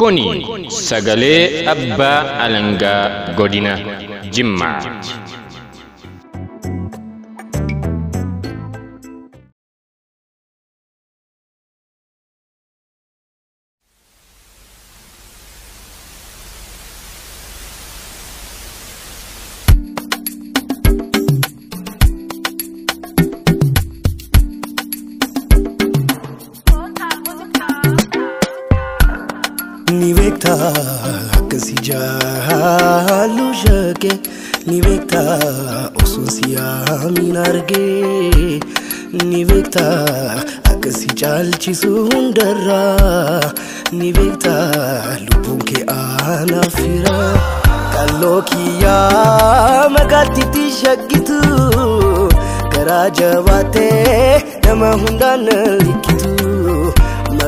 Kuni 0.00 0.26
sagalee 0.88 1.66
abbaa 1.72 2.20
alangaa 2.44 3.34
godina 3.38 3.72
Jimmaati. 4.34 4.88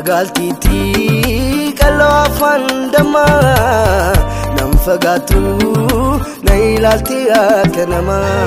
Magaaltiitti 0.02 0.78
qal'oo 1.80 2.14
afaan 2.26 2.64
dammaa 2.92 4.12
nam 4.56 4.70
fagaatu 4.86 5.42
na 6.46 6.54
ilaalti 6.70 7.18
akka 7.40 7.84
namaa 7.92 8.46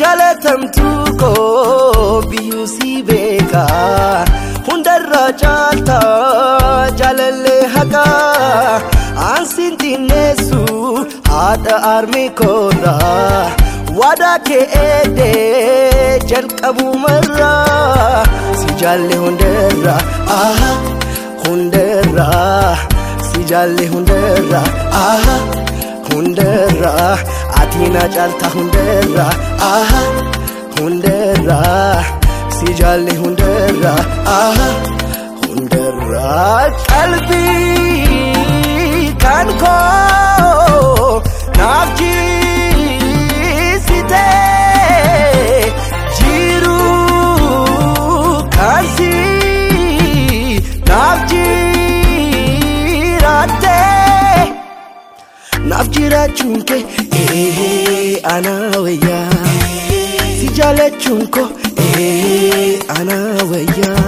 jaalatamtuu 0.00 1.04
koo 1.22 2.22
biyyuu 2.30 2.66
si 2.74 2.90
beeka 3.10 3.62
hundarraa 4.68 5.30
caalta 5.42 5.98
jaalallee 7.02 7.62
haqaa 7.74 8.80
ansiin 9.30 9.74
xinneessu 9.82 10.62
haadha 11.32 11.76
armee 11.94 12.28
koorraa 12.42 13.42
waadaa 14.00 14.38
kee 14.48 14.64
eedee 14.82 16.18
jalqabumarraa 16.30 18.22
si 18.60 18.68
jaalle 18.82 19.16
hundarraa 19.22 20.00
aha 20.36 20.70
hundarraa 21.44 22.70
si 23.28 23.40
jaalle 23.50 23.84
hundarraa 23.92 24.64
aha 25.02 25.36
hundarraa 26.10 27.12
ati 27.62 27.84
na 27.96 28.04
caalta 28.16 28.46
hundarraa 28.56 29.32
aha 29.72 30.02
hundarraa 30.78 31.98
si 32.58 32.68
jaalle 32.80 33.14
hundarraa 33.22 34.00
aha 34.38 34.68
hundarraa 35.46 36.62
qalbii 36.92 38.32
kan 39.26 39.48
koo 39.62 41.10
naaf 41.58 41.88
jiisitee 42.00 42.11
naaf 55.72 55.88
jiraachuun 55.96 56.62
kee 56.70 56.80
ee 57.20 58.20
ana 58.34 58.54
wayyaa 58.84 59.28
si 60.40 60.48
jaalachuun 60.58 61.22
koo 61.36 61.46
ee 62.04 62.78
ana 62.98 63.16
wayyaa 63.52 64.04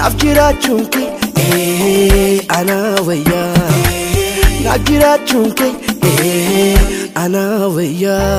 naaf 0.00 0.16
jiraachuun 0.24 0.84
kee 0.96 1.08
ee 1.44 2.40
ana 2.58 2.78
wayyaa 3.08 3.70
naaf 4.64 4.80
jiraachuun 4.90 5.50
kee 5.62 5.72
ee 6.10 6.76
ana 7.24 7.42
wayyaa. 7.78 8.38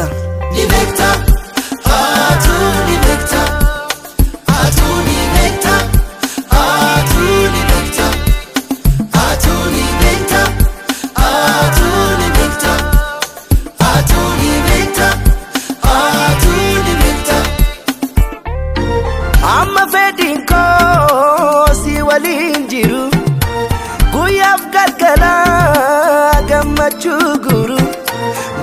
Gammachuu 27.05 27.37
guru 27.45 27.77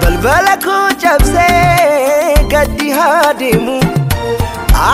balbala 0.03 0.55
koo 0.65 0.89
cabsee 1.03 2.49
gaddi 2.53 2.91
haa 2.91 3.35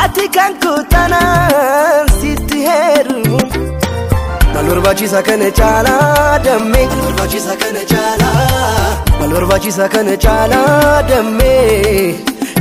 ati 0.03 0.29
kan 0.37 0.53
kutanaan 0.63 2.09
sitti 2.21 2.59
heerumu 2.69 3.39
Mal 4.55 4.67
barbaachisa 4.71 5.23
kana 5.23 5.51
caalaa 5.59 6.39
dammee 6.47 6.87
Mal 6.87 7.01
barbaachisa 7.07 7.55
kana 7.63 7.83
caalaa 7.93 8.89
Mal 9.21 9.31
barbaachisa 9.37 9.89
kana 9.95 10.17
caalaa 10.25 11.03
dammee 11.11 12.15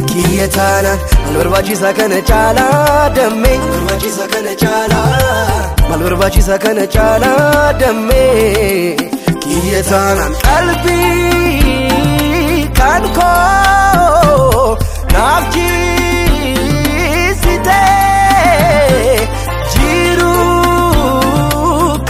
Kiyya 0.09 0.47
taanaan 0.57 0.99
Mal 1.25 1.35
barbaachisa 1.37 1.93
kana 1.99 2.21
caalaa 2.31 3.09
dammee 3.19 3.57
Mal 3.57 3.69
barbaachisa 3.75 4.27
kana 4.33 4.55
caalaa 4.63 5.89
Mal 5.89 5.99
barbaachisa 6.07 6.57
kana 6.65 6.87
caalaa 6.97 7.73
dammee 7.83 9.16
Kiyya 9.49 9.81
taanaan 9.89 10.33
qalbii 10.45 11.87
kan 12.79 13.03
koo 13.17 14.77
naaf 15.13 15.43
jiisitee 17.67 17.87
jiru 19.73 20.35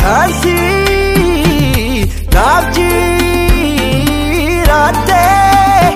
kan 0.01 0.29
si 0.41 0.57
naaf 2.35 2.63
jiraattee 4.77 5.87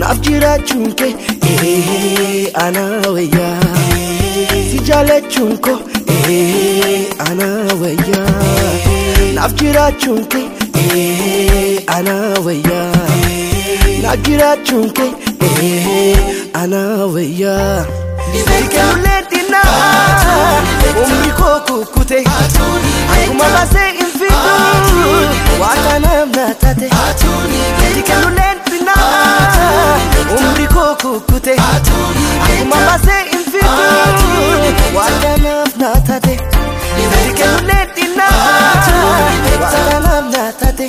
naaf 0.00 0.16
jiraachuun 0.28 0.90
kee 1.02 1.12
ee 1.52 2.40
ana 2.66 2.84
wayyaa 3.16 3.60
si 4.70 4.78
jaalachuun 4.90 5.54
koo 5.66 5.78
ee 6.16 6.96
ana 7.28 7.48
wayyaa 7.82 8.91
naaf 9.34 9.52
jiraachuun 9.60 10.24
kee 10.32 10.46
ee 10.94 11.78
ana 11.96 12.14
wayyaa 12.46 12.86
naaf 14.02 14.18
jiraachuun 14.28 14.90
kee 14.98 15.10
ee 15.68 16.16
ana 16.62 16.80
wayyaa. 17.14 17.84
Sikelule 18.48 19.16
dina 19.30 19.60
umri 21.04 21.32
koo 21.40 21.56
kukkute 21.68 22.18
akkuma 22.36 23.48
basee 23.56 23.88
hin 23.98 24.10
fidu 24.18 25.02
waaqa 25.62 25.94
namna 26.06 26.46
taate. 26.64 26.88
Sikelule 27.80 28.48
dina 28.70 28.96
umri 30.38 30.66
koo 30.74 30.94
kukkute 31.02 31.56
akkuma 31.68 32.80
basee 32.88 33.20
hin 33.30 33.44
fidu 33.52 34.96
waaqa 34.98 35.32
namna 35.46 35.90
taate. 36.10 36.38
Sikelule 37.24 37.78
dina 38.12 38.28
waaqa 39.60 40.00
namna 40.06 40.44
taate. 40.60 40.86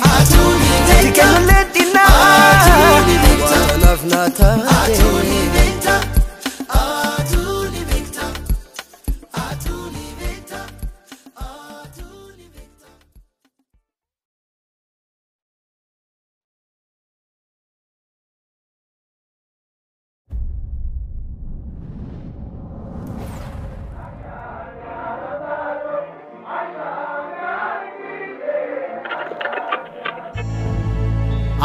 Sikelule 0.88 1.58
dina 1.74 2.04
waaqa 2.20 3.60
namna 3.82 4.22
taate. 4.38 5.73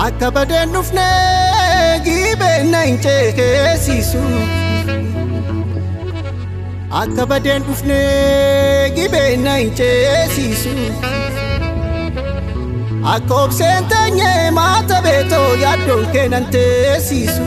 Akka 0.05 0.29
badeen 0.35 0.73
dhufnee 0.73 1.99
giibeenna 2.05 2.81
hin 2.87 2.97
ceekeessisu. 3.05 4.21
Akka 7.01 7.25
badeen 7.31 7.63
dhufnee 7.67 8.89
gibeenna 8.95 9.53
hin 9.61 9.71
ceesisu 9.79 10.75
akka 13.13 13.35
obseen 13.43 13.85
teenyee 13.91 14.51
maata 14.57 14.97
beetoo 15.05 15.49
yaaddoon 15.63 16.05
keenan 16.15 16.45
teessisu 16.55 17.45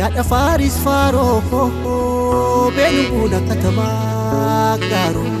yaada 0.00 0.24
faaris 0.30 0.76
faaroo 0.84 1.64
beenuun 2.76 3.34
akka 3.40 3.56
tamaa 3.64 4.78
gaaroo. 4.90 5.32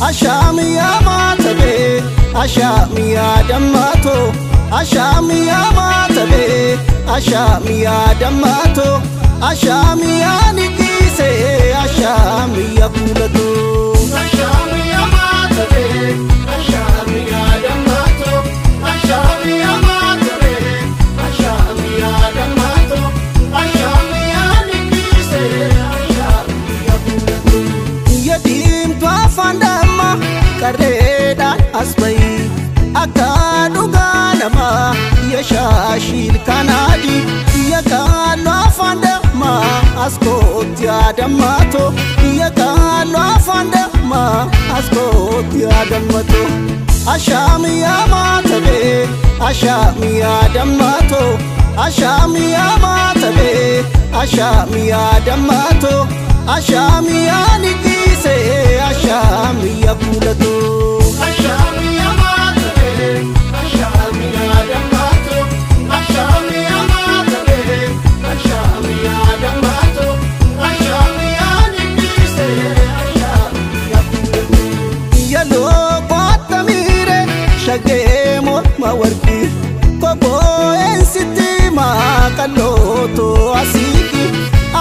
Ashaamiyaa 0.00 1.00
maatabee 1.04 2.02
ashaamiyaa 2.42 3.42
dammaatoo 3.48 4.32
ashaamiyaa 4.80 5.72
maatabee 5.76 6.78
ashaamiyaa 7.16 8.14
dammaatoo 8.20 9.00
ashaamiyaa 9.50 10.52
niqiisee 10.52 11.74
ashaamiyaa 11.84 12.88
kuulatoo. 12.88 13.96
As 31.80 31.90
bahi 32.00 32.32
akka 33.02 33.28
dhugaa 33.74 34.34
namaa 34.40 34.94
biyya 35.16 35.42
shaashiil 35.50 36.36
kanaadi 36.48 37.16
biyya 37.52 37.80
kaalloo 37.90 38.56
afaan 38.68 39.00
damma 39.04 39.52
as 40.04 40.14
kootti 40.24 40.84
yaadammato 40.90 41.84
biyya 42.20 42.48
kaalloo 42.60 43.24
afaan 43.36 43.72
damma 43.76 44.22
as 44.78 44.86
kootti 44.96 45.58
yaadammato. 45.66 46.42
Ashaamiyaa 47.14 48.02
maatabee 48.12 48.94
ashaamiyaa 49.48 50.42
dammato 50.54 51.22
ashaamiyaa 51.86 52.70
maatabee 52.84 53.84
ashaamiyaa 54.22 55.12
dammato 55.26 55.92
ashaamiyaa 56.56 57.58
niqiisee 57.64 58.80
ashaamiyaa 58.90 59.94
kuulatoo. 60.04 60.63
Maqallootoo 83.04 83.52
asiiki 83.60 84.24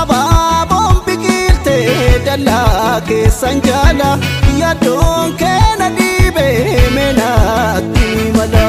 abaaboon 0.01 0.95
biqiltee 1.05 2.21
dallaa 2.25 3.01
keessan 3.07 3.61
jaala 3.67 4.09
yaaddoon 4.59 5.33
keena 5.41 5.87
dhiibee 5.97 6.89
meenaatti 6.95 8.31
mala. 8.37 8.65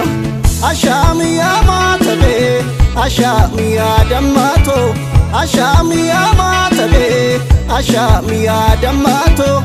Ashaamiyaa 0.71 1.62
maatabee 1.69 2.65
ashaamiyaa 3.05 3.99
dammaatoo 4.11 4.87
ashaamiyaa 5.43 6.35
maatabee 6.41 7.41
ashaamiyaa 7.79 8.77
dammaatoo 8.83 9.62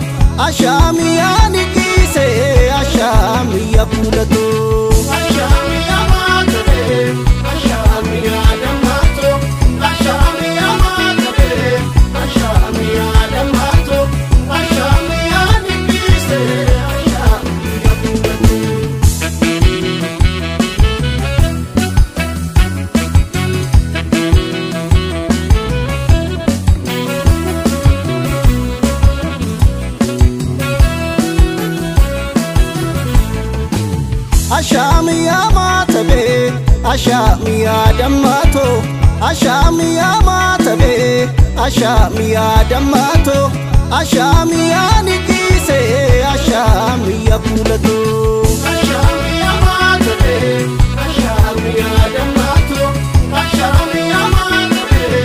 ashaamiyaa 0.48 1.50
niqiisee 1.50 2.72
ashaamiyaa 2.82 3.86
kuulatoo. 3.86 4.94
Ashaamiyaa 5.20 6.04
maatabee 6.14 7.02
ashaamiyaa 7.54 8.52
ashaamiyaa 37.00 37.92
dammaatoo 38.00 38.74
ashaamiyaa 39.28 40.16
maatabee 40.30 41.30
ashaamiyaa 41.66 42.64
dammaatoo 42.72 43.46
ashaamiyaa 44.00 45.02
niqiisee 45.08 46.26
ashaamiyaa 46.34 47.40
kuulatoo. 47.46 48.44
Ashaamiyaa 48.74 49.56
maatabee 49.68 50.52
ashaamiyaa 51.06 52.06
dammaatoo 52.18 52.90
ashaamiyaa 53.44 54.28
maatabee 54.36 55.24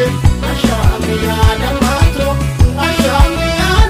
ashaamiyaa 0.53 1.51
dammaatoo 1.65 2.33
ashaamiyaa 2.89 3.83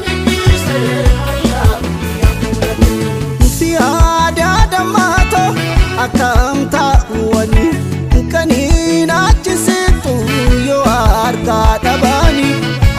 dhabaani 11.85 12.50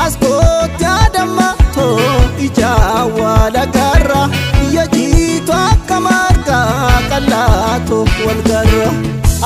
as 0.06 0.13
kootti 0.24 0.86
adammaatoo 0.86 2.00
ijaa 2.48 3.04
walagarra 3.19 4.22
biyya 4.60 4.86
jiitu 4.95 5.54
akka 5.54 6.00
margaa 6.07 7.01
qallaatoo 7.12 8.04
walgarra. 8.27 8.89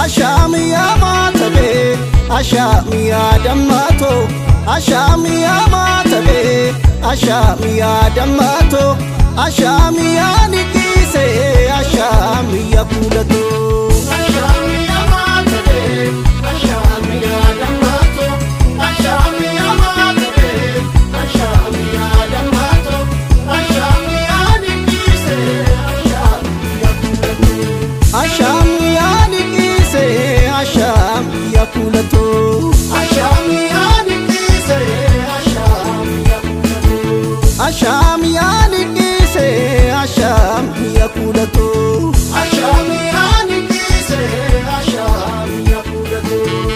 Ashaamiyaa 0.04 0.92
maatabee 1.02 1.98
ashaamiyaa 2.40 3.32
dammaatoo 3.46 4.20
ashaamiyaa 4.76 5.64
maatabee 5.74 6.74
ashaamiyaa 7.12 8.04
dammaatoo 8.18 8.92
ashaamiyaa 9.46 10.48
niqiisee 10.54 11.72
ashaamiyaa 11.80 12.86
kuulatoo. 12.94 13.92
Ashaamiyaa 41.00 41.10
kuulatoo. 41.10 42.12
Ashaamiyaa 42.42 43.44
niqiisee 43.48 44.64
ashaamiyaa 44.78 45.84
kuulatoo. 45.84 46.70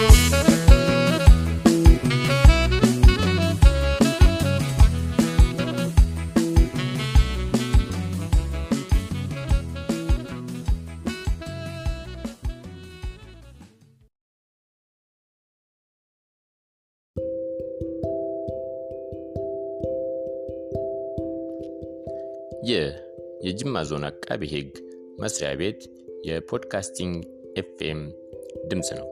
ይህ 22.70 22.88
የጅማ 23.44 23.82
ዞን 23.82 24.04
አቃቢ 24.04 24.42
ሕግ 24.52 24.70
መስሪያ 25.18 25.50
ቤት 25.54 25.80
የፖድካስቲንግ 26.24 27.16
ኤፍኤም 27.58 28.00
ድምፅ 28.66 28.88
ነው። 28.98 29.08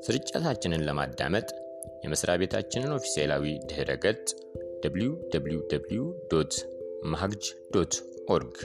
ስርጭታችንን 0.00 0.84
ለማዳመጥ 0.88 1.48
የመስሪያ 2.04 2.34
ቤታችንን 2.36 2.94
ኦፊሴላዊ 2.94 3.44
ድኅረ 3.68 3.90
ገጽ 4.04 4.28
www 4.84 6.04
ማህግጅ 7.04 7.44
ዶት 7.74 7.94
ኦርግ 8.28 8.56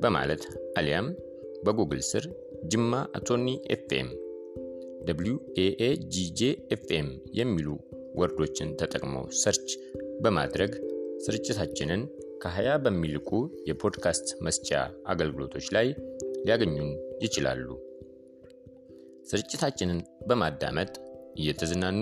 በማለት 0.00 0.42
አሊያም 0.78 1.08
በጉግል 1.64 2.00
ስር 2.02 2.24
ጅማ 2.68 2.92
አቶኒ 3.14 3.46
ኤፍኤም 3.70 4.08
ኤኤጂጄ 5.58 6.40
ኤፍኤም 6.70 7.08
የሚሉ 7.32 7.68
ወርዶችን 8.14 8.74
ተጠቅመው 8.74 9.24
ሰርች 9.42 9.68
በማድረግ 10.20 10.72
ስርጭታችንን 11.18 12.02
ከ20 12.40 12.76
በሚልቁ 12.84 13.28
የፖድካስት 13.68 14.28
መስጫ 14.40 14.70
አገልግሎቶች 15.06 15.66
ላይ 15.76 15.88
ሊያገኙን 16.44 16.90
ይችላሉ። 17.22 17.66
ስርጭታችንን 19.30 19.98
በማዳመጥ 20.28 20.92
እየተዝናኑ 21.36 22.00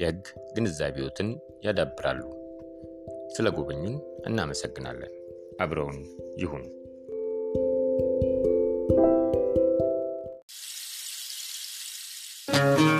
የሕግ 0.00 0.24
ግንዛቤዎትን 0.56 1.28
ያዳብራሉ። 1.66 2.22
ስለ 3.36 3.48
ጎበኙን 3.50 3.96
እናመሰግናለን። 4.26 5.14
አብረውን 5.60 6.00
ይሁኑ። 6.38 6.64
thank 12.48 12.95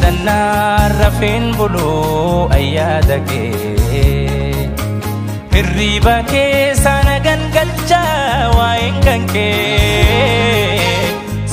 yaadannaa 0.00 0.88
rafeen 1.00 1.44
buluu 1.56 2.48
ayyaada 2.56 3.18
kee 3.28 4.70
Hirriba 5.54 6.14
keessa 6.30 6.92
na 7.06 7.16
gangalchaa 7.26 8.48
waa'een 8.58 8.96
kan 9.06 9.22
kee 9.32 10.80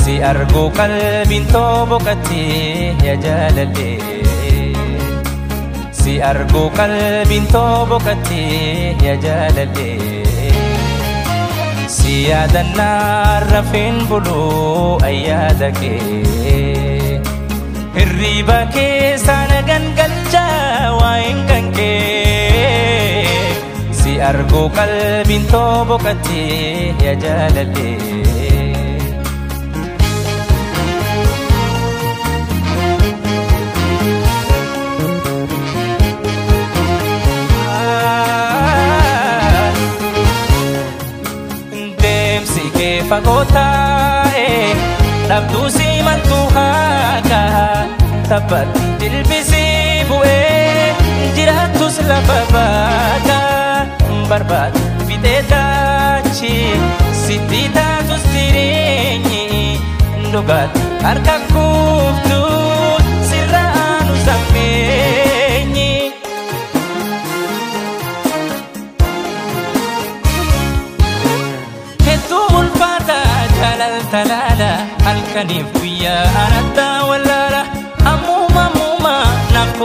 Si 0.02 0.14
arguu 0.30 0.70
qalbiin 0.80 1.46
too 1.54 1.86
boqattee 1.92 2.96
yaa 3.08 3.18
jaalalee 3.26 3.98
Si 6.00 6.14
arguu 6.32 6.70
qalbiin 6.80 7.48
too 7.56 7.86
boqattee 7.92 8.96
yaa 9.08 9.18
jaalalee 9.26 10.24
Si 11.98 12.16
yaadannaa 12.30 13.40
rafeen 13.52 13.98
buluu 14.10 15.00
ayyaada 15.10 15.70
kee 15.82 16.77
Hirriba 17.98 18.58
keessa 18.76 19.36
na 19.52 19.60
gangalchaa 19.70 20.92
waa'een 21.00 21.40
kan 21.50 21.66
kee 21.78 23.26
Si 24.00 24.12
arguu 24.30 24.66
qalbiin 24.78 25.44
too 25.54 25.72
boqattee 25.90 26.94
yaa 27.06 27.16
jaalalee 27.24 27.96
Deemsi 42.02 42.64
kee 42.78 42.96
fagoo 43.10 43.44
taa'e 43.54 44.48
dhabduu 45.30 45.68
si 45.78 45.87
taphatti 48.30 48.86
dilbisii 49.02 50.06
bu'ee 50.10 50.88
jiraattus 51.38 51.98
lafa 52.10 52.40
baata 52.54 53.38
barbaadu 54.32 54.82
fixee 55.08 55.40
daachi 55.52 56.54
sitti 57.24 57.62
taatus 57.78 58.24
jireenyi 58.34 59.44
dhugaatti 60.34 60.84
harka 61.06 61.36
kuuftu 61.54 62.40
sirraanu 63.30 64.16
sammeenyi. 64.28 65.90
hedduu 72.08 72.44
ulfaata 72.60 73.18
jaalaltalaala 73.60 74.72
halkaniif 75.08 75.68
guyyaa 75.80 76.24
anattaa 76.46 76.94
ammuma 77.12 77.27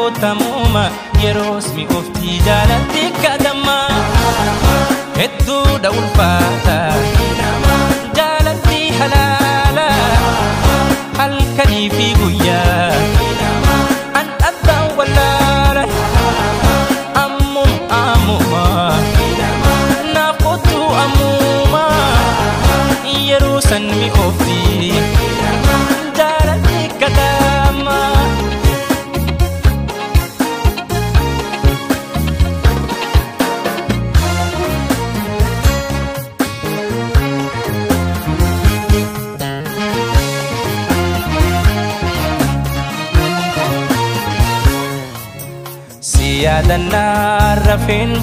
nakkootamuuma 0.02 0.84
yeroos 1.22 1.66
mi 1.74 1.84
oftii 1.98 2.38
jaalatti 2.46 3.02
kadamma 3.22 3.76
hedduudha 5.18 5.90
ulfaata 5.98 6.76
jaalatti 8.18 8.80
halaala 8.98 9.86
halkanii 11.18 11.88
fi 11.96 12.08
guyyaa 12.22 12.81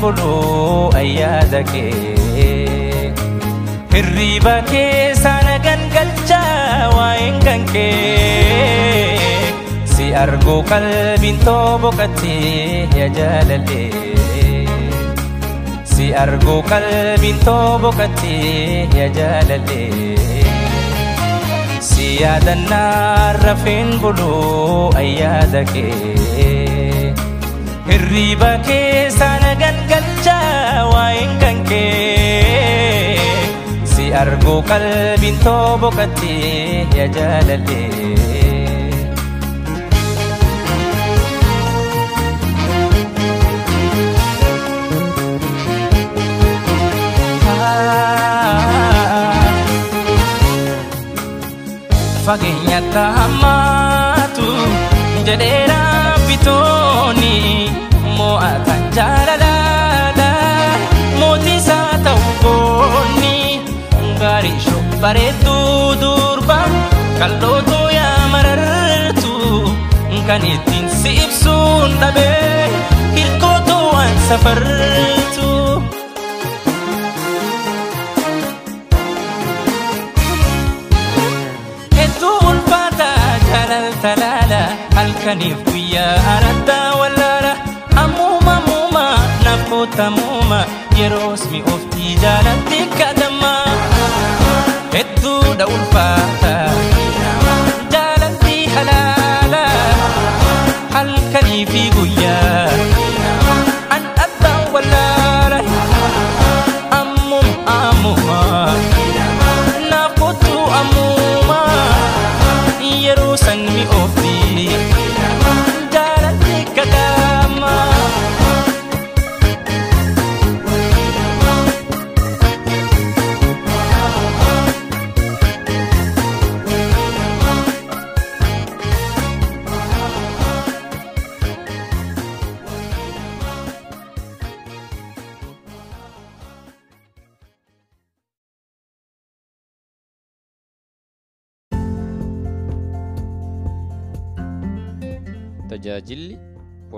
rafeen 0.09 0.15
buluu 0.17 0.89
ayyaada 0.99 1.61
kee 1.71 3.13
Hirriba 3.93 4.55
keessa 4.71 5.33
na 5.45 5.55
gangalchaa 5.65 6.89
waa'een 6.97 7.37
kan 7.45 7.61
kee 7.73 9.17
Si 9.93 10.05
arguu 10.23 10.61
qalbiin 10.71 11.37
too 11.45 11.77
boqattee 11.83 12.87
yaa 12.99 13.09
jaalalee 13.17 13.89
Si 15.93 16.05
arguu 16.23 16.61
qalbiin 16.71 17.39
too 17.45 17.79
boqattee 17.83 18.87
yaa 18.97 19.09
jaalalee 19.17 20.15
Si 21.89 22.07
yaadannaa 22.21 23.33
rafeen 23.45 23.89
buluu 24.01 24.93
ayyaada 25.01 25.63
kee 25.73 27.13
Hirriba 27.89 28.51
keessa 28.67 28.98
Qalbiin 34.69 35.37
too 35.45 35.77
boqattee 35.81 36.87
yaa 36.97 37.07
jaalalee 37.15 37.87
Fageenyatti 52.25 53.03
hammaatu 53.17 54.47
jedheera 55.27 55.79
bitooni 56.27 57.33
mo'atan 58.17 58.81
jaalalaadha 58.97 60.29
mootii 61.19 61.57
isaa 61.61 61.93
ta'u 62.05 62.33
goonni 62.43 63.18
shoo 64.65 64.81
bareedduu 65.01 65.95
durba 66.01 66.59
kallootuu 67.19 67.87
yaa 67.97 68.27
marartu 68.33 69.33
kan 70.27 70.43
ittiin 70.53 70.87
si 71.01 71.11
ibsuun 71.25 71.91
dhabee 72.01 72.69
hirkootuu 73.15 73.85
waan 73.93 74.17
safartu. 74.29 75.49
hedduu 81.97 82.35
ulfaata 82.49 83.09
jaalaltalaala 83.51 84.61
halkaniif 84.97 85.59
guyyaa 85.69 86.13
anattaa 86.35 86.87
wallaala 87.01 87.53
oftii 91.75 92.15
jaalatti 92.25 92.79
kadamma 92.99 93.18
hedduudha 95.59 95.75
ulfaata 95.75 96.51
jaalatti 97.93 98.55
halaala 98.75 99.63
halkanii 100.93 101.65
fi 101.71 101.81
guyyaa 101.95 102.08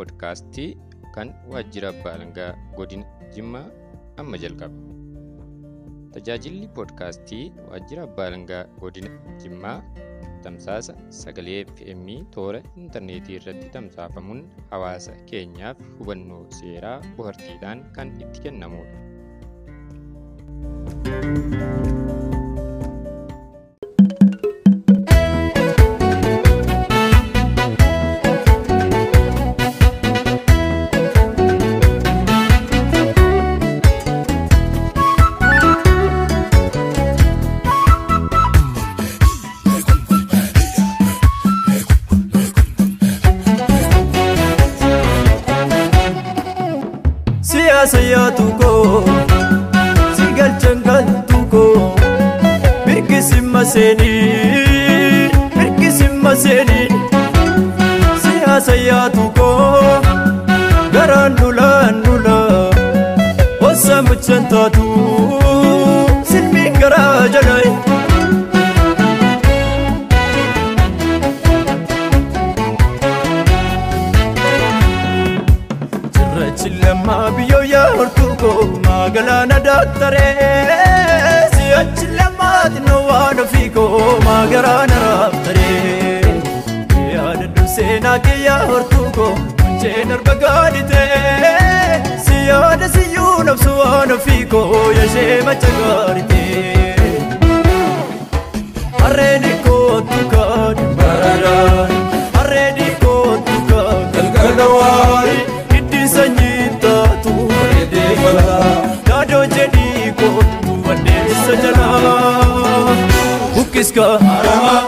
poodkaastii 0.02 0.70
kan 1.16 1.30
waajjira 1.54 1.90
abbaa 1.94 2.14
alangaa 2.18 2.52
godina 2.78 3.06
Jimmaa 3.36 3.66
amma 4.22 4.38
jalqaba. 4.44 4.78
Tajaajilli 6.14 6.68
poodkaastii 6.78 7.44
waajjira 7.70 8.04
abbaa 8.08 8.26
alangaa 8.32 8.64
godina 8.82 9.12
Jimmaa 9.44 9.76
tamsaasa 10.46 10.94
sagalee 11.20 11.60
FM 11.76 12.08
toora 12.38 12.62
intarneetii 12.84 13.38
irratti 13.42 13.70
tamsaafamuun 13.78 14.42
hawaasa 14.74 15.14
keenyaaf 15.32 15.78
hubannoo 16.00 16.44
seeraa 16.60 16.98
bohaartiidhaan 17.18 17.86
kan 17.98 18.16
itti 18.26 18.40
kennamudha. 18.48 18.98
Daaktaree 80.00 81.50
si'achi 81.56 82.08
lammaati 82.18 82.80
na 82.88 82.96
waan 83.08 83.40
ofiiko 83.44 83.84
magaraana 84.26 84.98
raabtaree 85.04 86.34
yaadadhu 87.16 87.68
seenaa 87.76 88.18
kee 88.26 88.38
yaa 88.46 88.60
hortuuko 88.72 89.28
munceen 89.64 90.12
arba 90.18 90.36
gaaditee 90.44 92.02
si 92.28 92.36
yaada 92.50 92.90
siyyuu 92.96 93.38
nabsu 93.50 93.78
waan 93.80 94.12
ofiiko 94.18 94.62
yashee 95.00 95.42
macha 95.50 95.72
gaaritee 95.80 96.31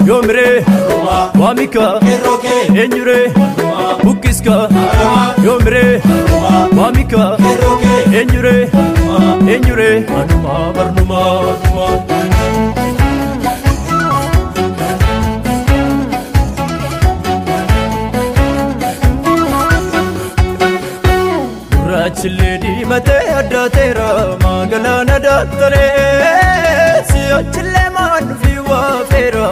yoomiree 0.08 0.64
waamika 1.42 1.86
eenyuree 2.82 3.26
bukkiska 4.04 4.58
yoomiree 5.46 6.02
waamika 6.78 7.24
barnumaa 10.14 11.40
anumaa 11.56 11.94
Gurraachillee 21.72 22.56
diimatee 22.64 23.24
addaateera 23.40 24.08
magalaana 24.44 25.18
daaktaree 25.26 27.04
si'achillee 27.12 27.88
maannufi 27.98 28.54
waafeera 28.70 29.46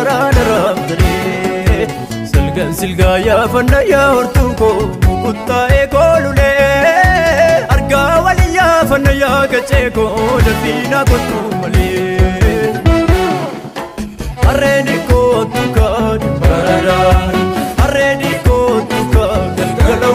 magaraana 0.00 0.42
raabtaree 0.48 1.86
silgan 2.32 2.70
silgaa 2.80 3.16
yaafanna 3.28 3.80
yaa 3.92 4.06
hortuu 4.14 4.50
koo 4.60 4.76
mukuttaa'ee 5.06 5.86
koolulee 5.94 7.66
argaa 7.74 8.22
walii 8.26 8.54
yaafanna 8.58 9.12
yaa 9.22 9.42
gachee 9.52 9.84
koo 9.98 10.40
dalbiinaa 10.46 11.04
kottuu 11.10 11.50
malee 11.60 12.72
harreeni 14.46 14.96
kootu 15.10 15.64
kaadhi 15.78 16.30
baradaan 16.44 17.36
harreeni 17.82 18.32
kootu 18.48 19.04
kaadhi 19.16 19.68
galgala 19.82 20.10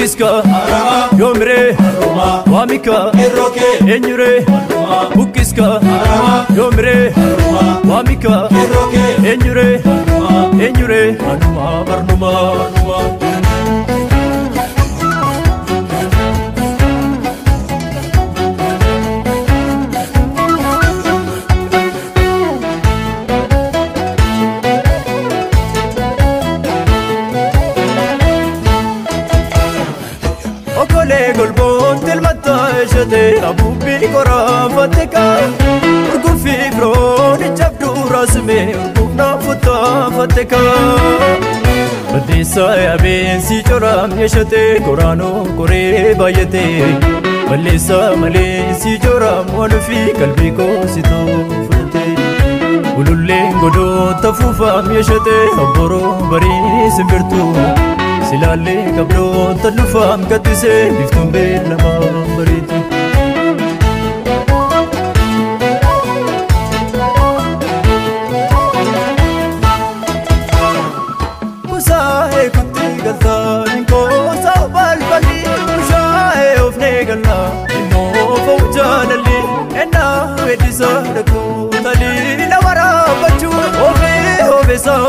bukkiska 0.00 0.42
yoomiree 1.18 1.76
waamika 2.52 3.12
eenyuree 3.94 4.46
bukkiska 5.16 5.66
yoomiree 6.56 7.12
waamika 7.90 8.48
eenyuree 9.32 9.74
eenyuree 10.66 11.08
anumaa 11.32 11.84
barnumaa 11.84 12.50
coraam 44.20 44.24
yeeshate 44.24 44.84
koraanoo 44.86 45.44
koree 45.58 46.14
baay'ate 46.20 46.64
balleessaa 47.50 48.08
malee 48.22 48.74
si 48.82 48.92
coraam 49.04 49.46
waan 49.58 49.74
ofii 49.78 50.06
qalbii 50.18 50.50
koositoo 50.58 51.36
fudhate 51.66 52.04
ululleen 53.00 53.52
godoota 53.62 54.32
fuufaam 54.40 54.90
yeeshate 54.96 55.36
obboroo 55.64 56.12
barii 56.32 56.90
simbirtuu 56.98 57.48
silaallee 58.30 58.82
qabdoota 58.98 59.70
dhufaam 59.78 60.28
gaddisee 60.32 60.80
biftuun 60.98 61.32
beellamaa 61.36 62.26
bareedu. 62.36 62.79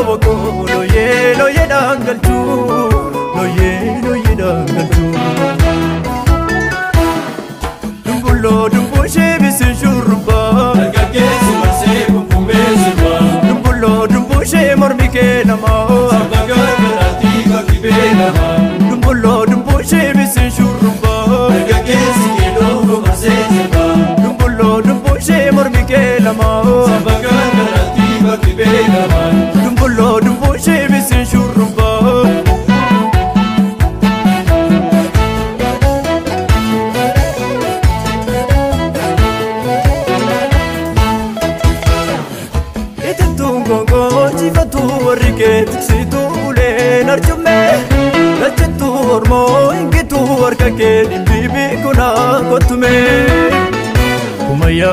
Boqoo 0.06 0.66
looyee 0.72 1.34
looyee 1.38 1.66
dhaangalchuu 1.72 2.56
looyee 3.36 4.00
looyee 4.06 4.34
dhaangalchuu. 4.40 5.12
Dumbulloo 8.06 8.68
dumbushee 8.74 9.38
bisin 9.42 9.74
shurrubbaa. 9.80 10.74
Dargaggeessi 10.78 11.52
marsee 11.62 12.00
kumkumee 12.12 12.68
sirbaa 12.82 13.20
Dumbulloo 13.48 14.00
dumbushee 14.14 14.74
mormi 14.82 15.08
kee 15.16 15.44
namaa. 15.50 15.86
Sabba 16.12 16.40
gargaraatti 16.50 17.32
bakki 17.52 17.78
beekamaa 17.84 18.56
Dumbulloo 18.90 19.40
dumbushee 19.50 20.08
bisin 20.18 20.50
shurrubbaa. 20.58 21.48
Dargaggeessi 21.54 22.28
keeloo 22.38 23.00
marsee 23.06 23.38
sirbaa 23.52 23.90
Dumbulloo 24.22 24.76
dumbushee 24.88 25.44
mormi 25.58 25.84
kee 25.92 26.08
namaa 26.28 26.60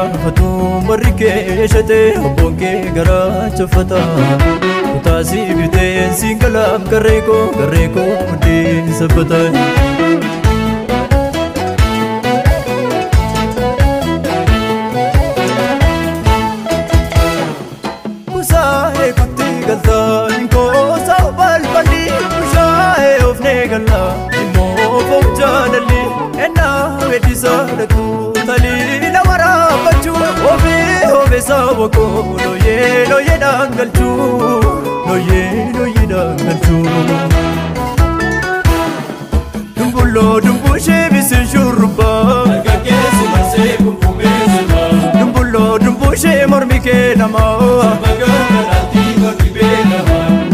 kumayyaafatu 0.09 0.87
barri 0.87 1.11
kee 1.19 1.67
shatee 1.73 2.17
obboon 2.27 2.55
kee 2.61 2.91
garaa 2.95 3.49
choffata 3.57 3.99
kutaasii 4.93 5.53
biteen 5.59 6.13
siin 6.21 6.39
galaaf 6.39 6.89
garree 6.91 7.21
koo 7.21 7.43
garree 7.59 7.87
koo 7.97 8.09
muddeen 8.31 8.93
sabbata. 8.99 9.39
Looyee 35.09 35.71
looyeedhaan 35.77 36.37
galchuu. 36.45 36.83
Dumbulloo 39.77 40.41
dumbushee 40.45 41.09
bisiin 41.13 41.47
shurrubbaa. 41.53 42.45
Dargaggeessi 42.49 43.25
marsee 43.33 43.77
kumkumee 43.83 44.39
sirba. 44.53 44.83
Dumbulloo 45.19 45.79
dumbushee 45.85 46.47
mormi 46.53 46.79
kee 46.87 47.15
namaa. 47.15 47.97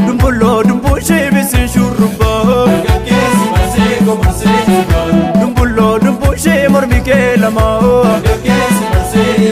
Dumbulloo 0.07 0.63
dumbushee 0.69 1.25
bisiin 1.35 1.67
shurrubbaa. 1.75 2.41
Dargaggeessi 2.67 3.45
marsee 3.55 3.95
komarsee 4.05 4.59
sirba. 4.65 5.01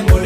Mormi 0.09 0.22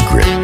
secret. 0.00 0.39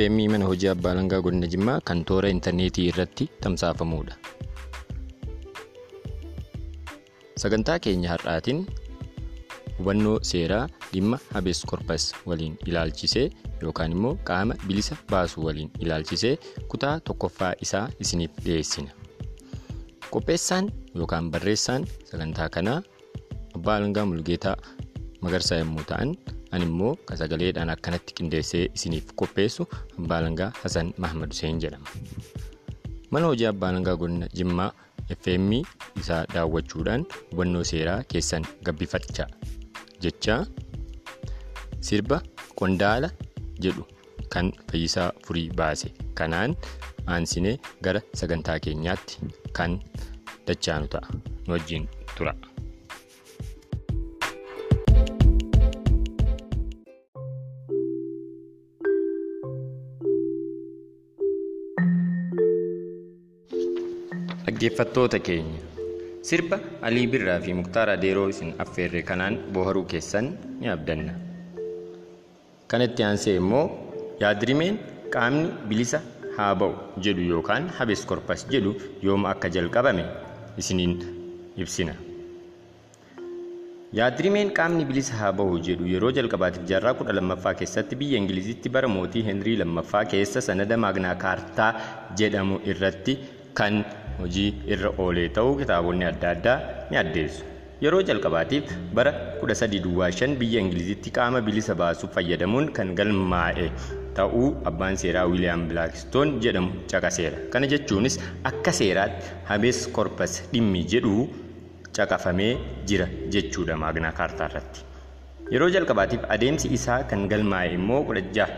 FM 0.00 0.16
mana 0.32 0.44
hojii 0.48 0.68
abbaa 0.72 0.90
alangaa 0.96 1.20
godina 1.20 1.46
Jimmaa 1.52 1.80
kan 1.88 2.04
toora 2.04 2.28
intarneetii 2.34 2.86
irratti 2.90 3.24
tamsaafamudha. 3.40 4.14
Sagantaa 7.42 7.78
keenya 7.86 8.08
har'aatiin 8.14 8.62
hubannoo 9.78 10.14
seeraa 10.30 10.62
dhimma 10.92 11.18
habees 11.34 11.60
korpas 11.72 12.06
waliin 12.26 12.56
ilaalchisee 12.66 13.26
yookaan 13.62 13.92
immoo 13.96 14.14
qaama 14.30 14.54
bilisa 14.66 14.96
baasuu 15.10 15.44
waliin 15.46 15.70
ilaalchisee 15.84 16.34
kutaa 16.68 16.94
tokkoffaa 17.00 17.52
isaa 17.66 17.88
isiniif 18.00 18.30
dhiyeessina. 18.44 18.90
Qopheessaan 20.10 20.72
yookaan 20.96 21.30
barreessaan 21.30 21.86
sagantaa 22.10 22.48
kanaa 22.48 22.82
abbaa 23.54 23.76
alangaa 23.76 24.06
mulgeetaa 24.12 24.56
magarsaa 25.20 25.58
yommuu 25.64 25.84
ta'an 25.92 26.16
ani 26.52 26.64
immoo 26.70 26.92
sagaleedhaan 27.20 27.70
akkanatti 27.74 28.14
qindeessee 28.20 28.64
isiniif 28.76 29.12
qopheessu 29.22 29.66
abbaa 29.98 30.18
alangaa 30.22 30.50
Hasan 30.62 30.92
Mahmad 31.04 31.30
Hussein 31.34 31.60
jedhama. 31.64 31.86
Mana 33.10 33.26
hojii 33.32 33.46
abbaa 33.52 33.68
alangaa 33.74 33.96
godina 34.02 34.28
Jimmaa 34.40 34.70
FM 35.20 35.52
isaa 36.00 36.24
daawwachuudhaan 36.34 37.04
hubannoo 37.30 37.64
seeraa 37.70 38.02
keessan 38.12 38.44
gabbifachaa 38.68 39.26
jechaa 40.04 40.40
sirba 41.88 42.18
qondaala 42.60 43.10
jedhu 43.66 43.84
kan 44.34 44.52
fayyisaa 44.70 45.08
furii 45.26 45.48
baase 45.62 45.88
kanaan 46.20 46.54
aansinee 47.14 47.56
gara 47.86 48.00
sagantaa 48.20 48.58
keenyaatti 48.66 49.18
kan 49.58 49.72
dachaanu 50.46 50.86
ta'a 50.94 51.08
nu 51.46 51.52
wajjin 51.54 51.88
tura. 52.16 52.34
Dhaggeeffattoota 64.60 65.18
keenya 65.24 65.56
sirba 66.28 66.56
Alii 66.84 67.06
Birraa 67.12 67.40
fi 67.40 67.52
Muktaar 67.56 67.88
Adeeroo 67.96 68.28
isin 68.28 68.50
affeerre 68.64 69.00
kanaan 69.10 69.38
boharuu 69.56 69.84
keessan 69.92 70.26
ni 70.60 70.68
abdanna. 70.68 71.14
Kanatti 72.68 73.02
aansee 73.06 73.36
immoo 73.40 73.62
yaadrimeen 74.20 74.76
qaamni 75.14 75.48
bilisa 75.70 76.02
haa 76.36 76.50
ba'u 76.62 76.74
jedhu 77.06 77.24
yookaan 77.32 77.70
habees 77.78 78.02
korpas 78.10 78.44
jedhu 78.52 78.74
yooma 79.06 79.30
akka 79.32 79.48
jalqabame 79.56 80.04
isiniin 80.64 80.92
ibsina. 81.56 81.94
Yaadrimeen 84.00 84.52
qaamni 84.60 84.84
bilisa 84.90 85.16
haa 85.22 85.32
ba'u 85.40 85.56
jedhu 85.70 85.88
yeroo 85.94 86.12
jalqabaatiif 86.20 86.68
jaarraa 86.72 86.94
kudha 87.00 87.16
lammaffaa 87.20 87.54
keessatti 87.62 87.96
biyya 88.02 88.20
Ingilizitti 88.24 88.68
bara 88.76 88.88
mootii 88.98 89.24
Henrii 89.30 89.56
lammaffaa 89.64 90.04
keessa 90.12 90.44
sanada 90.50 90.76
maagnaa 90.86 91.16
kaartaa 91.24 91.72
jedhamu 92.22 92.60
irratti 92.74 93.16
kan 93.54 93.80
hojii 94.24 94.48
irra 94.74 94.90
oolee 95.04 95.28
ta'uu 95.38 95.54
kitaabonni 95.62 96.04
adda 96.10 96.30
addaa 96.34 96.58
ni 96.90 96.96
addeessu. 97.02 97.44
Yeroo 97.84 98.02
jalqabaatiif 98.08 98.72
bara 98.96 99.12
1325 99.42 100.34
biyya 100.40 100.60
Ingilizitti 100.64 101.10
qaama 101.18 101.40
bilisa 101.46 101.74
baasuuf 101.82 102.12
fayyadamuun 102.16 102.66
kan 102.78 102.90
galmaa'e 102.98 103.68
ta'uu 104.18 104.48
abbaan 104.70 104.96
seeraa 105.02 105.24
Wiiliyaam 105.30 105.62
Bilaakistoon 105.70 106.34
jedhamu 106.46 106.70
caqaseera. 106.92 107.38
Kana 107.52 107.66
jechuunis 107.72 108.18
akka 108.50 108.72
seeraatti 108.80 109.32
habees 109.50 109.80
korpas 109.98 110.34
dhimmi 110.52 110.82
jedhu 110.94 111.28
caqafamee 111.98 112.52
jira 112.90 113.06
jechuudha 113.36 113.76
maagnaa 113.84 114.12
kaartaa 114.18 114.48
irratti. 114.52 114.80
Yeroo 115.54 115.70
jalqabaatiif 115.76 116.28
adeemsi 116.36 116.68
isaa 116.78 116.98
kan 117.12 117.24
galmaa'e 117.32 117.72
immoo 117.78 118.02
16 118.10 118.50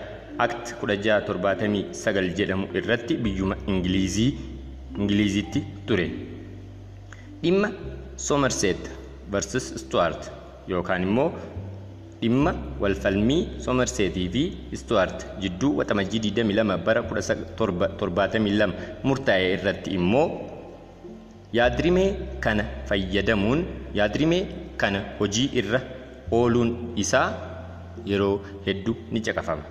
akt 0.47 0.75
1679 0.83 2.35
jedhamu 2.41 2.67
irratti 2.81 3.17
biyyuma 3.27 3.57
Ingilizii 3.75 4.31
Ingilizitti 4.99 5.61
ture. 5.87 6.07
Dhimma 7.43 7.69
Somerset 8.17 8.79
vs 9.33 9.75
Stuart 9.83 10.31
yookaan 10.69 11.03
immoo 11.03 11.33
dhimma 12.21 12.53
walfalmii 12.81 13.59
Somersetii 13.65 14.29
fi 14.35 14.43
Stuart 14.77 15.27
jidduu 15.43 15.77
waxamajjii 15.79 16.21
22 16.31 16.77
bara 16.87 17.03
1772 17.03 18.69
murtaa'e 19.09 19.49
irratti 19.57 19.91
immoo 19.99 20.27
yaadrimee 21.59 22.09
kana 22.45 22.65
fayyadamuun 22.91 23.65
yaadrimee 24.01 24.43
kana 24.83 25.01
hojii 25.19 25.49
irra 25.63 25.81
ooluun 26.39 26.71
isaa 27.05 27.27
yeroo 28.11 28.35
hedduu 28.67 28.95
ni 29.11 29.21
caqafama. 29.21 29.65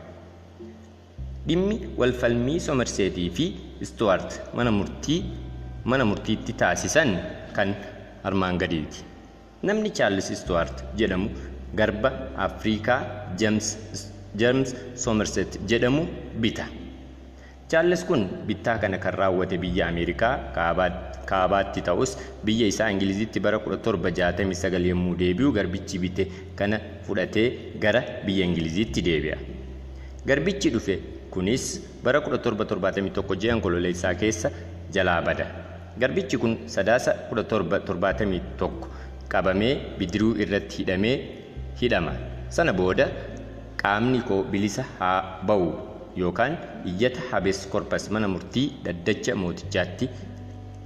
Dhimmi 1.47 1.77
walfalmii 1.97 2.59
Somersetii 2.59 3.29
fi 3.37 3.45
Stuart 3.89 4.41
mana 4.55 4.71
murtii 4.71 5.23
mana 5.85 6.05
murtiitti 6.05 6.53
taasisan 6.53 7.15
kan 7.55 7.73
armaan 8.23 8.57
gadiiti. 8.61 9.01
Namni 9.63 9.89
Chaarlis 9.97 10.29
Stuart 10.41 10.83
jedhamu 10.99 11.29
garba 11.75 12.11
Afriikaa 12.37 12.99
James 13.37 14.75
Somerset 14.95 15.57
jedhamu 15.67 16.05
bita. 16.41 16.65
Chaarlis 17.69 18.03
kun 18.05 18.27
bittaa 18.47 18.77
kana 18.77 18.97
kan 18.97 19.13
raawwate 19.13 19.57
biyya 19.57 19.87
Ameerikaa 19.87 20.33
kaabaatti 21.25 21.81
ta'us 21.81 22.17
biyya 22.45 22.67
isaa 22.67 22.89
Ingilizitti 22.91 23.39
bara 23.39 23.57
1769 23.57 24.85
yommuu 24.91 25.15
deebi'u 25.21 25.51
garbichi 25.57 25.97
bite 25.99 26.27
kana 26.55 26.79
fudhatee 27.07 27.47
gara 27.79 28.03
biyya 28.25 28.45
Ingilizitti 28.45 29.01
deebi'a. 29.01 29.37
Garbichi 30.27 30.69
dhufe 30.69 30.99
kunis 31.33 31.65
bara 32.05 32.19
1771 32.27 33.35
ji'a 33.43 33.53
onkololeessaa 33.57 34.13
keessa 34.23 34.49
jalaa 34.95 35.21
bada. 35.27 35.45
Garbichi 36.01 36.37
kun 36.43 36.53
sadaasa 36.75 37.11
1771 37.31 38.89
qabamee 39.33 39.73
bidiruu 39.99 40.33
irratti 40.43 40.77
hidhamee 40.81 41.15
hidhama. 41.81 42.13
Sana 42.49 42.73
booda 42.79 43.07
qaamni 43.83 44.19
koo 44.29 44.43
bilisa 44.53 44.83
haa 44.99 45.19
ba'u 45.49 45.67
yookaan 46.21 46.57
iyyata 46.91 47.21
habees 47.31 47.59
korpas 47.73 48.09
mana 48.15 48.27
murtii 48.35 48.67
daddacha 48.85 49.35
mootichaatti 49.43 50.09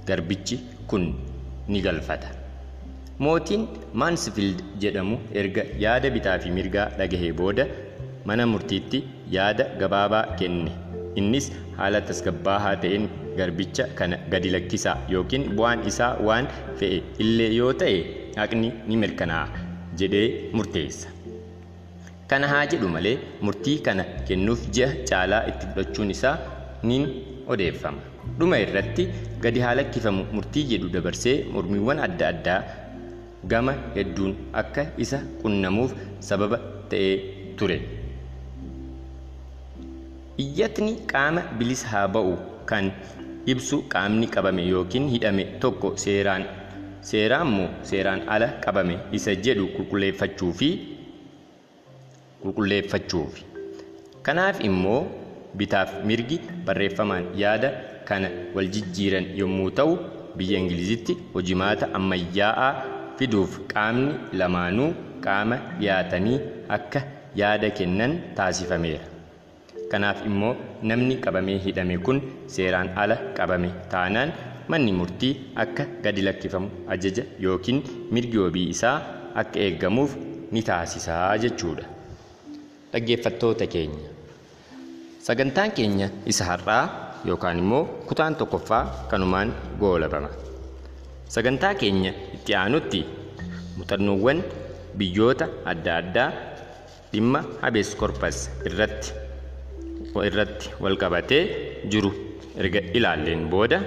garbichi 0.08 0.58
kun 0.90 1.04
ni 1.68 1.80
galfata. 1.86 2.28
Mootiin 3.24 3.62
Maansfiild 4.00 4.58
jedhamu 4.82 5.16
erga 5.40 5.62
yaada 5.84 6.10
bitaa 6.16 6.38
fi 6.44 6.50
mirgaa 6.58 6.88
dhagahee 6.98 7.32
booda 7.40 7.64
mana 8.30 8.46
murtiitti 8.52 8.98
yaada 9.34 9.64
gabaabaa 9.80 10.24
kenne. 10.40 10.70
Innis 11.20 11.46
haala 11.78 12.00
tasgabbaa'aa 12.08 12.74
ta'een 12.84 13.04
garbicha 13.38 13.84
kana 13.98 14.16
gadi 14.32 14.50
lakkisaa 14.54 14.96
yookiin 15.14 15.44
bu'aan 15.58 15.86
isaa 15.90 16.12
waan 16.28 16.46
fe'e 16.80 16.98
illee 17.24 17.50
yoo 17.58 17.72
ta'e 17.82 17.98
haqni 18.40 18.72
ni 18.88 18.96
mirkanaa'a 19.02 19.48
jedhee 20.00 20.26
murteessa. 20.56 21.08
Kana 22.30 22.46
haa 22.52 22.64
jedhu 22.72 22.88
malee 22.96 23.16
murtii 23.48 23.78
kana 23.88 24.04
kennuuf 24.28 24.62
ji'a 24.76 24.88
caalaa 25.10 25.42
itti 25.50 25.66
fudhachuun 25.72 26.10
isaa 26.16 26.36
ni 26.88 26.96
odeeffama. 27.54 28.00
Dhuma 28.38 28.58
irratti 28.64 29.04
gadi 29.44 29.60
haa 29.64 29.74
lakkifamu 29.80 30.24
murtii 30.36 30.64
jedhu 30.72 30.88
dabarsee 30.96 31.36
mormiiwwan 31.56 32.00
adda 32.06 32.28
addaa 32.32 32.60
gama 33.52 33.74
hedduun 33.96 34.32
akka 34.62 34.86
isa 35.04 35.18
qunnamuuf 35.42 35.92
sababa 36.30 36.58
ta'ee 36.90 37.14
ture. 37.60 37.78
Iyyatni 40.44 40.92
qaama 41.12 41.42
bilisa 41.58 41.88
haa 41.92 42.08
ba'u 42.14 42.34
kan 42.70 42.90
ibsu 43.52 43.76
qaamni 43.92 44.26
qabame 44.34 44.62
yookiin 44.72 45.06
hidhame 45.14 45.44
tokko 45.62 45.88
seeraan 46.02 46.44
seeraan 47.10 47.48
moo 47.56 47.68
seeraan 47.90 48.20
ala 48.34 48.48
qabame 48.64 48.96
isa 49.18 49.32
jedhu 49.46 49.64
qulqulleeffachuu 49.76 50.52
fi 50.60 50.68
qulqulleeffachuufi. 52.42 53.42
Kanaaf 54.26 54.60
immoo 54.68 55.00
bitaaf 55.62 55.90
mirgi 56.10 56.38
barreeffamaan 56.68 57.24
yaada 57.42 57.70
kana 58.08 58.28
wal 58.54 58.68
jijjiiran 58.76 59.26
yommuu 59.40 59.70
ta'u 59.80 59.96
biyya 60.38 60.58
Ingilizitti 60.62 61.16
hojimaata 61.34 61.88
ammayyaa'aa 61.98 62.72
fiduuf 63.18 63.52
qaamni 63.74 64.12
lamaanuu 64.40 64.90
qaama 65.26 65.56
dhiyaatanii 65.80 66.38
akka 66.78 67.00
yaada 67.42 67.70
kennan 67.78 68.12
taasifameera. 68.40 69.15
Kanaaf 69.90 70.18
immoo 70.28 70.54
namni 70.90 71.16
qabamee 71.24 71.58
hidhame 71.64 71.96
kun 72.06 72.18
seeraan 72.54 72.88
ala 73.02 73.16
qabame 73.38 73.68
taanaan 73.92 74.30
manni 74.72 74.92
murtii 75.00 75.32
akka 75.64 75.84
gadi 76.04 76.22
lakkifamu 76.28 76.68
ajaja 76.94 77.24
yookiin 77.44 77.78
mirgi 78.16 78.38
wabii 78.44 78.66
isaa 78.74 78.96
akka 79.42 79.58
eeggamuuf 79.66 80.16
ni 80.52 80.62
taasisaa 80.68 81.38
jechuudha. 81.44 81.84
Dhaggeeffattoota 82.92 83.66
keenya 83.74 84.08
sagantaan 85.26 85.70
keenya 85.78 86.08
isa 86.32 86.44
har'aa 86.50 86.82
yookaan 87.28 87.58
immoo 87.62 87.84
kutaan 88.08 88.34
tokkoffaa 88.40 88.82
kanumaan 89.10 89.52
goolabama. 89.80 90.30
Sagantaa 91.34 91.74
keenya 91.82 92.12
itti 92.38 92.54
aanutti 92.62 93.00
muuxannoowwan 93.76 94.42
biyyoota 94.98 95.46
adda 95.72 95.96
addaa 96.02 96.28
dhimma 97.12 97.40
habees 97.62 97.90
korpas 98.02 98.38
irratti 98.70 99.10
irratti 100.28 100.68
wal 100.84 100.96
qabatee 101.02 101.42
jiru 101.92 102.10
erga 102.62 102.80
ilaalleen 102.98 103.42
booda 103.52 103.78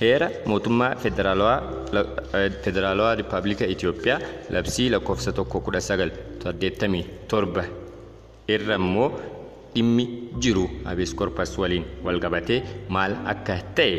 heera 0.00 0.28
mootummaa 0.50 0.90
federaalawaa 1.04 3.14
rippaabilika 3.20 3.64
Itoophiyaa 3.74 4.20
labsii 4.56 4.88
lakkoofsa 4.94 5.32
tokko 5.38 5.60
kudha 5.66 5.80
sagal 5.88 6.10
saddeettamii 6.44 7.04
torba 7.32 7.64
irra 8.56 8.74
immoo 8.82 9.08
dhimmi 9.74 10.04
jiru 10.44 10.64
habees 10.84 11.12
korpas 11.20 11.50
waliin 11.62 11.84
wal 12.06 12.20
qabatee 12.24 12.60
maal 12.96 13.12
akka 13.32 13.56
ta'e 13.80 13.96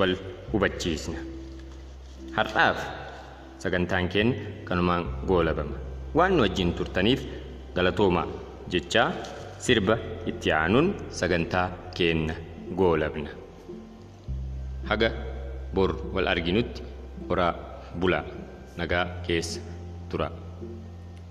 wal 0.00 0.14
hubachiisna. 0.52 1.18
Har'aaf 2.36 2.78
sagantaan 3.62 4.08
keenya 4.08 4.36
kanumaan 4.68 5.04
goolabama. 5.28 5.76
Waan 6.18 6.32
nu 6.36 6.42
wajjin 6.44 6.72
turtaniif 6.78 7.20
galatoomaa 7.76 8.26
jechaa 8.72 9.08
sirba 9.64 9.94
itti 10.30 10.48
aanuun 10.58 10.88
sagantaa 11.18 11.66
keenya 11.96 12.34
goolabna. 12.78 13.30
Haga 14.90 15.08
bor 15.74 15.90
wal 16.14 16.28
arginutti 16.32 16.82
horaa 17.28 17.52
bulaa 18.00 18.24
nagaa 18.80 19.04
keessa 19.26 19.60
tura. 20.10 20.28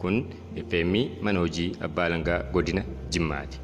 Kun 0.02 0.16
FM 0.70 0.94
mana 1.26 1.40
hojii 1.44 1.70
abbaa 1.88 2.08
langaa 2.14 2.40
godina 2.54 2.84
Jimmaati. 3.14 3.58